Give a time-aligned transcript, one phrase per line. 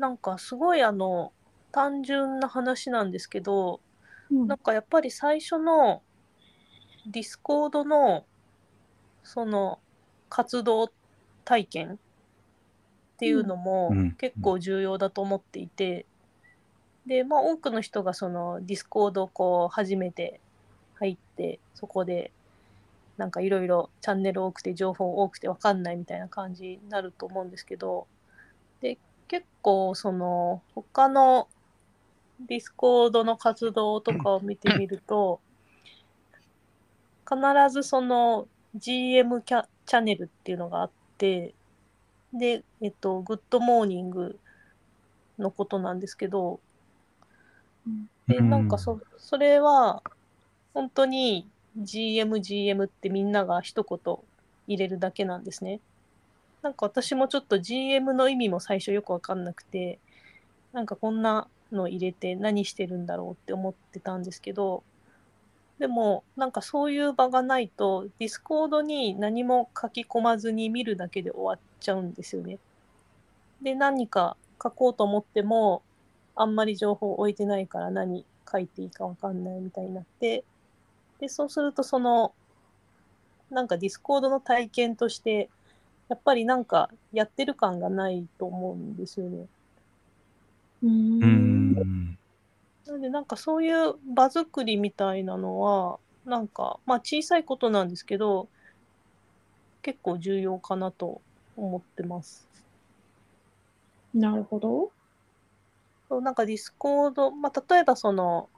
[0.00, 1.30] なんかすごいあの、
[1.72, 3.80] 単純な話なんですけど、
[4.30, 4.46] うん。
[4.48, 6.02] なんかやっぱり最初の
[7.06, 8.24] ディスコードの
[9.22, 9.78] その
[10.30, 10.90] 活動
[11.44, 11.96] 体験っ
[13.18, 14.10] ていうのもうん。
[14.12, 16.06] 結構重要だと思っていて、
[17.04, 20.40] で、まあ多くの人がそのディスコードをこう初めて
[20.94, 22.32] 入って、そこで
[23.18, 28.19] なんかいろいろチャンネル多くて情報多くてわかんないみたいな感じになると思うんですけど、で、
[29.30, 31.46] 結構その他の
[32.40, 35.38] ディスコードの活動とかを見てみると、
[37.30, 37.38] 必
[37.70, 41.54] ずその GM キャチャンネルっていうのがあって、
[42.32, 44.36] で、えっと、グッドモーニング
[45.38, 46.58] のことなんですけど、
[48.26, 50.02] で、うんなんかそ、それは、
[50.74, 54.16] 本当に GM、GM ってみんなが一言
[54.66, 55.78] 入れるだけなんですね。
[56.62, 59.98] なんか私もちょっと GM の意味も最初よくわかんなくて、
[60.72, 64.82] なんかこんなの入れて何してるんだろうって思ってたんですけど、
[65.78, 72.58] でもなんかそういう場がないと、ディスコードに何も書き込まずに見るだけで終わっちゃうんですよね。
[73.62, 75.82] で、何か書こうと思っても、
[76.36, 80.44] あんまり情報を置いてないから何書いていいかわかんないみたいになって、
[81.18, 82.32] で、そうするとその、
[83.50, 85.48] なんかディスコードの体験として、
[86.10, 89.46] やっぱりなんかやってる感がないと思うんですよね。
[90.82, 92.18] ううんん。
[92.84, 98.48] なのでなんかそういう場作りみたいなのは、なんか、まあ小さいことなんですけど、
[99.82, 101.20] 結構重要かなと
[101.56, 102.48] 思ってます。
[104.12, 104.90] なるほど。
[106.08, 108.48] そうなんかディスコード、まあ、例えばその、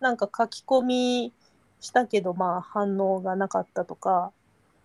[0.00, 1.32] なんか書き込み
[1.80, 4.32] したけど、まあ反応がなかったとか、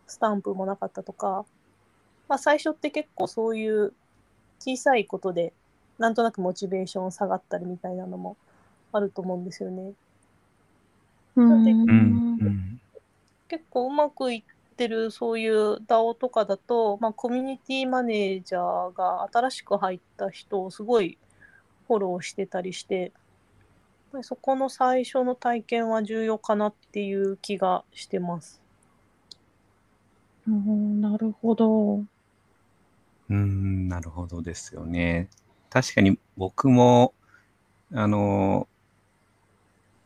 [0.08, 1.46] スタンプもなかったとか、
[2.30, 3.94] まあ最初って結構そういう
[4.60, 5.52] 小さいことで、
[5.98, 8.38] なんとなくモチベーション下がったりみたいなのも
[8.94, 9.94] あると思うんですよね。
[11.36, 12.82] うんでうんうん
[13.48, 21.18] 結構うまくいってるそういう DAO とかだと、まあ、コミュニティマネージャーが新しく入った人をすごい
[21.88, 23.12] フォローしてたりして、
[24.22, 28.62] そこの最初の体験は重要かなっていう気がしてます。
[30.48, 32.04] うんなるほど。
[33.30, 35.30] うん、なるほどですよね。
[35.70, 37.14] 確かに僕も、
[37.94, 38.68] あの、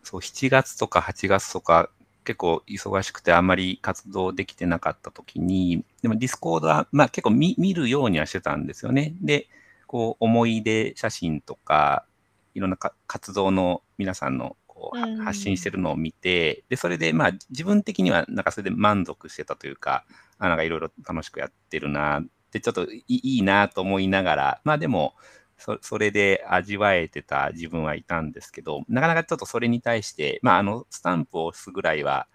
[0.03, 1.89] そう、7月とか8月とか、
[2.25, 9.13] 結構忙しくてあんまり活動できてなかった時に、でもディスコードは、まあ結構見見るようにはしてたんですよね。
[9.21, 9.47] で、
[9.87, 12.05] こう、思い出写真とか、
[12.53, 20.05] いろんなか活動の皆さんのこうはうん発信してるのを見て、で、それでまあ自分的にはなんかそれで満足してたというか、
[20.39, 22.21] あなんかいろいろ楽しくやってるな
[22.59, 25.15] って、ちょっといいなと思いながら、まあでも、
[25.57, 32.27] そそれで味わえてた自分はいたんですけど、なかなかちょっとそれに対して、まああの、スタンプを押すぐらいは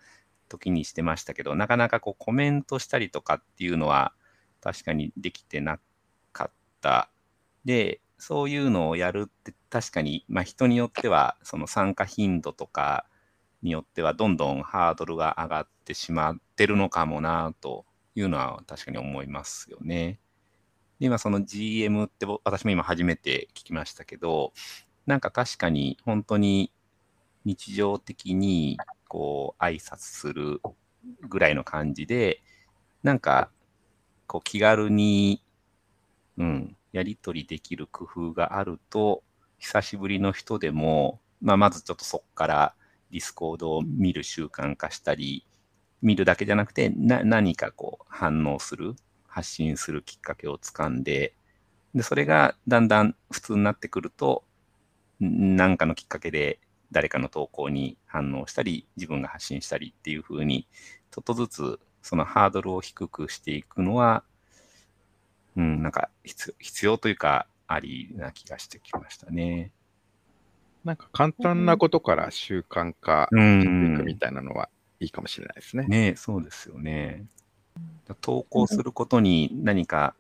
[0.48, 4.14] 時にしてましたけど、なかなかこうコメントしたりとかっていうのは
[4.60, 5.78] 確かにできてな
[6.32, 7.10] かった。
[7.64, 13.06] で、そういうのをやるって確かに、まあ人によってはその参加頻度とか
[13.62, 17.86] によってはどんどんハードルが上がってしまってるのかもなと
[18.18, 20.18] いうのは確かに思いますよね。
[20.98, 24.52] で、今その GM って私も今初めて聞きましたけど、
[25.06, 26.72] なんか確かに本当に
[27.44, 30.60] 日常的にこう挨拶する
[31.28, 32.42] ぐらいの感じで、
[33.02, 33.50] なんか
[34.26, 35.42] こう気軽に、
[36.36, 39.22] うん、やり取りできる工夫があると、
[39.58, 42.74] 久しぶりの人でも、まあ、まずちょっとそこから
[43.10, 45.46] ディスコードを見る習慣化したり、
[46.02, 48.94] 見るだけじゃなくて、な何かこう反応する、
[49.26, 51.34] 発信するきっかけをつかんで、
[51.94, 54.44] で、それがだんだん普通になってくると、
[55.22, 56.60] ん何かのきっかけで
[56.92, 60.66] 誰かの投稿に反応したり、自分が発信したりっていう風に、
[61.10, 64.22] ちょっとずつそのハードルを低くしていくのは、
[65.56, 69.72] うん、なんか必必要というか、ありな気がしてきましたね。
[70.84, 74.04] なんか簡単なことから習慣化うしていくん。
[74.06, 75.86] みたいなのはいいかもしれないですね。
[75.86, 77.26] ねそうですよね。
[78.20, 80.14] 投稿することに何か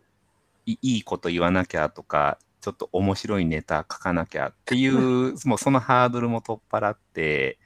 [0.66, 7.58] いいいこと言わなきゃとか、ちょっと面白いネタ書かなきゃっていう、 もうそのハードルも取っ払って、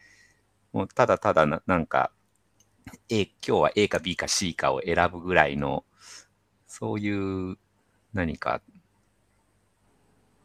[0.72, 2.12] もうただただななんか、
[3.08, 5.84] A、今日は A か B か C かを選ぶぐらいの、
[6.66, 7.58] そういう
[8.12, 8.62] 何か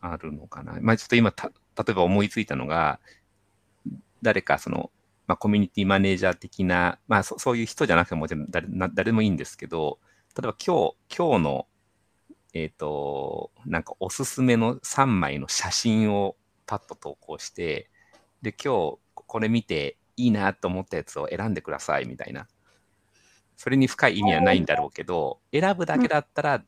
[0.01, 0.77] あるのかな。
[0.81, 2.99] まあちょっと今た、例えば思いついたのが、
[4.21, 4.91] 誰かその、
[5.27, 9.99] まあ、コミュニティマネージャー的な、まあそ、そういう人じゃなくても誰誰でもいいんですけど、
[10.35, 11.67] 例えば今日、今日の、
[12.53, 17.89] えっ、と、なんかおすすめの3枚の写真をパッと投稿して、
[18.41, 22.47] で、今日これ見ていいなと思ったやつを選んでくださいみたいな。
[23.57, 26.63] それに深い意味はないんだろうけど、選ぶだけだったら、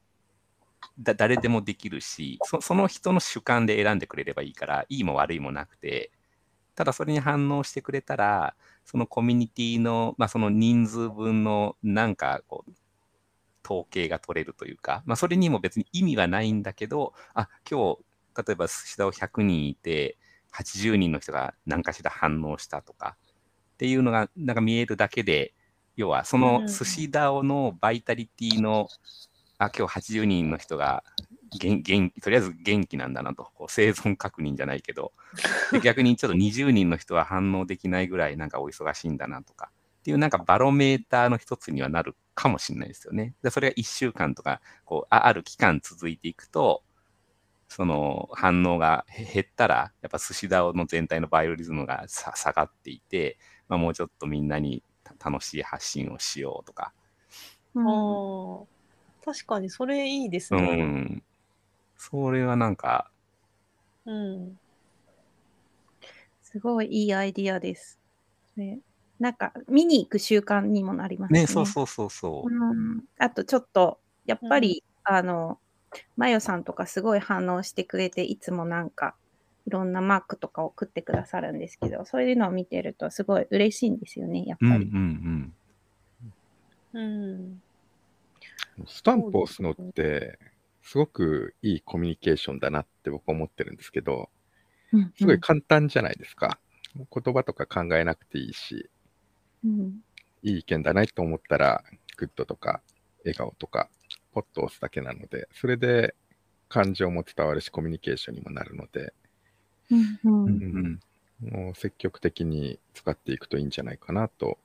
[0.99, 6.11] だ誰でもできるしそ、その人の主観で選んでくれればいいから、いいも悪いもなくて、
[6.79, 8.55] ただそれに反応してくれたら、
[8.85, 12.71] そのコミュニティの、まあ、その人数分のなんかこう、
[13.65, 17.97] 統計が取れるというか、まあ、それにも別に意味はないんだけど、あ、今
[18.33, 20.17] 日、例えば寿司だを100人いて、
[20.53, 23.17] 80人の人が何かしら反応したとか、
[23.73, 25.53] っていうのがなんか見えるだけで、
[25.97, 28.87] 要はその寿司だおのバイタリティの、
[29.57, 31.03] あ、今日80人の人が
[31.57, 35.13] 元元気、とりあえず元気なんだなと、こう生存確認じゃないけど、
[35.71, 43.35] で 逆にちょっと20人の人は反応できないぐらいなんかお忙しいんだなとか、っていうなんかバロメーターの一つにはなるかもしれないですよね。
[43.43, 46.83] でそれが1週間とかこうあ、ある期間続いていくと、
[47.67, 53.37] その反応がへ減ったら、やっぱ寿司ダオの全体のバイオリズムがさ下がっていて、
[53.67, 56.93] まあ、もうちょっとみんなにた楽しい発信をしようとか、
[57.73, 58.67] うんああ、
[59.25, 60.61] 確かにそれいいですうね。
[60.61, 61.23] ん、
[61.99, 63.11] それはなんか、
[64.05, 64.57] うん。
[66.41, 67.99] すごいいいアイディアです。
[68.55, 68.79] ね、
[69.19, 71.41] なんか、見に行く習慣にもなりますね。
[71.41, 72.49] ね、そうそうそうそう。
[72.49, 75.59] うん、あとちょっと、やっぱり、あの、
[76.15, 79.17] マヨさんとかすごい反応してくれて、いつもなんか、
[79.67, 84.85] いろんなマークとか送ってくださるんですけど、そういうのを見てるとすごい嬉しいんですよね、やっうんうぱり。
[84.85, 85.53] ん
[86.93, 87.61] うん。
[88.87, 90.39] スタンプを押すのって、
[90.89, 94.27] すごくいいコミュニケーションだなって僕は思ってるんですけど、
[94.91, 96.59] うんすごい簡単じゃないですか。
[96.95, 98.89] 言葉とか考えなくていいし、
[99.63, 100.01] うん
[100.41, 101.83] いい意見だなと思ったら、
[102.17, 102.81] グッドとか
[103.19, 103.87] 笑顔とか、
[104.33, 106.15] ポッと押すだけなので、それで
[106.69, 109.13] 感情も伝わるし、コミュニケーションにもなるので、
[109.91, 110.99] うんうんうんうん
[111.51, 114.57] もう積極的に使っていくといいんじゃないかなと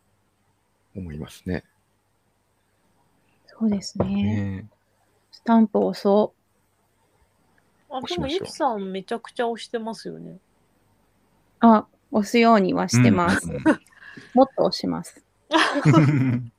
[0.96, 1.64] 思いますね。
[3.46, 4.22] そうですうんね。
[4.22, 4.68] ね
[5.34, 6.32] スタンプを押そ
[7.90, 10.30] あ、でも、ゆきさんめちゃくちゃ押してますよね。
[10.30, 10.40] う。
[11.58, 13.50] あ、押すようにはしてます。
[13.50, 13.62] うん
[14.32, 15.24] もっと押します。
[15.50, 16.52] う ん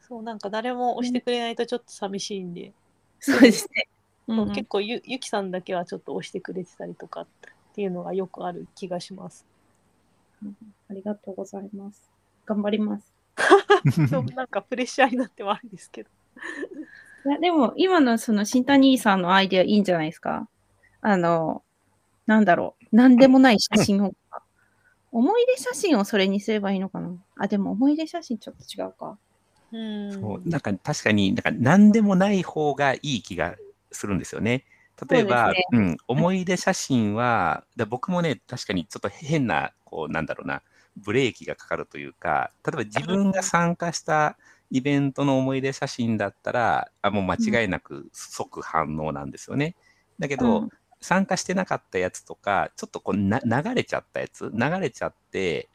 [0.00, 2.72] そう、なんか誰も押してくれないとちょっと寂しいんで、
[3.20, 3.86] そうですね。
[4.28, 7.26] うんうん結構ゆゆきさんだけはちょっと押してくれてたりとかっ
[7.74, 9.44] ていうのがよくある気がします。
[10.88, 12.10] ありがとうございます。
[12.46, 13.12] 頑張ります。
[14.08, 16.10] そうなんかプレッシャーになってはあるんですけど。
[17.26, 20.48] いや、でも、今のその新谷さんのアイデアいいんじゃないですか？
[21.00, 21.64] あの、
[22.26, 22.96] なんだろう。
[22.96, 24.12] なんでもない写真を。
[25.12, 27.10] 思い出写真をそれにすればいいのかな？
[27.36, 29.18] あ、でも思い出写真ちょっと違うか。
[29.72, 30.12] うん。
[30.12, 33.56] そうなんか確かになんか何でもない方がいい気が
[33.90, 34.64] するんですよね。
[35.10, 40.62] 例えば、そうですうん、思い出写真は、だ僕もね、確かにちょっと変な、こう、なんだろうな、
[40.96, 44.38] ブレーキがかかるというか、例えば自分が参加した
[44.70, 49.76] イベントの思い出写真だったら、あもう間違いなく即反応なんですよね。
[50.18, 50.68] だけど、うん
[51.00, 55.68] 参加してなかったやつとか、ちょっとこうな流れちゃったやつ、流れちゃって、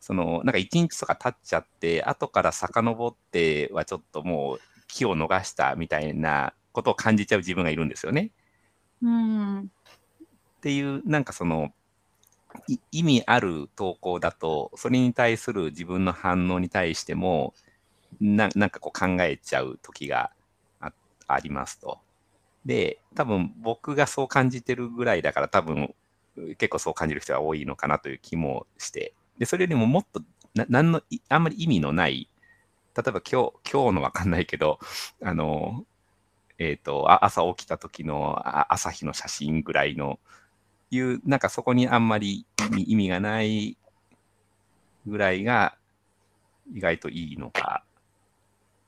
[0.00, 8.30] そのなんか1日とか経っちゃって、後から遡ってはちょっともう気を逃したみたいなことを感じちゃう自分がいるんですよね。
[9.02, 9.60] うん。
[9.60, 9.64] っ
[10.60, 11.72] ていう、なんかその、
[12.68, 17.54] い意味ある投稿だと、それに対する自分の反応に対しても、
[18.20, 20.30] ななんかこう考えちゃう時が
[20.80, 20.92] あ
[21.26, 21.98] ありますと。
[22.64, 25.94] で、多分僕がそう感じてるぐらいだから、多分
[26.58, 30.22] 結構そう感じる人が多いのかなという気もして、で、それよりももっと、
[30.54, 32.28] ななんの、あんまり意味のない、
[32.96, 34.80] 例えば今日、今日のわかんないけど、
[35.22, 35.84] あの、
[36.58, 40.18] えっ、と、あ朝起きた時のあ朝日の写真ぐらいの、
[40.90, 42.46] いう、なんかそこにあんまり
[42.76, 43.76] 意味がない
[45.06, 45.76] ぐらいが
[46.74, 47.84] 意外といいのか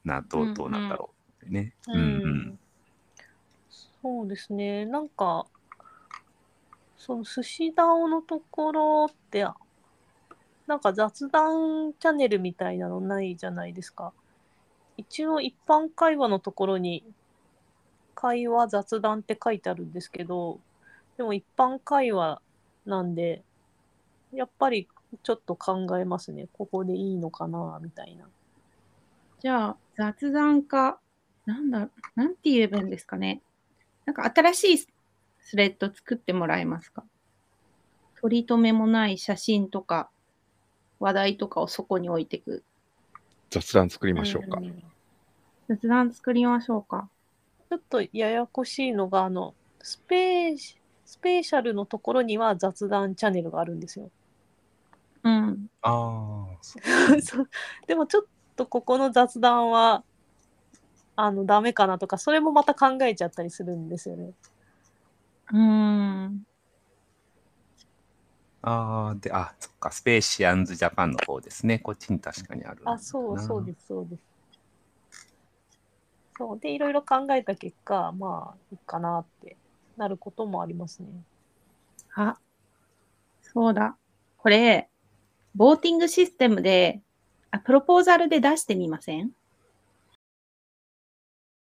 [0.08, 1.14] な、どうどうなんだろ
[1.46, 1.74] うね。
[1.86, 2.58] ううんうん。
[4.02, 4.86] そうですね。
[4.86, 5.46] なんか、
[6.96, 9.46] その寿司ダオのところって、
[10.66, 14.12] なんか雑談チャンネルみたいなのないじゃないですか。
[14.96, 17.04] 一応一般会話のところに、
[18.14, 20.58] 会話雑談って書いてあるんですけど、
[21.16, 22.42] でも一般会話
[22.84, 23.42] なんで、
[24.32, 24.88] やっぱり
[25.22, 26.48] ちょっと考えますね。
[26.52, 28.28] ここでいいのかな、みたいな。
[29.40, 31.00] じゃあ、雑談か、
[31.44, 33.42] なんだ、なんて言えばいいんですかね。
[34.06, 34.86] なんか新しい
[35.40, 37.04] スレッド作ってもらえますか？
[38.20, 40.08] 取り留めもない写真とか、
[41.00, 42.62] 話題とかをそこに置いていく。
[43.50, 44.60] 雑談作りましょうか。
[44.60, 44.82] ん
[45.68, 47.10] 雑談作りましょうか。
[47.68, 54.10] ちょっとややこしいのが、あの、スペーシ、スペーシャルのところには雑談チャンネルがあるんですよ。
[55.24, 55.68] うん。
[55.82, 56.78] ああ、 そ
[57.16, 57.50] うそう
[57.88, 58.24] でもちょっ
[58.58, 60.02] とここの雑談は、
[61.16, 64.32] あの、ダメかなとか、それもまた考えちゃったりするんですよね。
[65.52, 66.42] うーん。
[68.62, 71.78] ああ、で、あ、そっか、スペーシアンズジャパンの方ですね。
[71.78, 72.82] こっちに確かにある。
[72.84, 74.22] あ、そう、そうです、そうです。
[76.36, 76.58] そう。
[76.58, 79.56] で、いろいろ考えた結果、まあ、いいかなって
[79.96, 81.08] なることもありますね。
[82.14, 82.36] あ、
[83.42, 83.96] そうだ。
[84.36, 84.88] これ、
[85.54, 87.00] ボーティングシステムで、
[87.64, 89.30] プロポーザルで出してみません？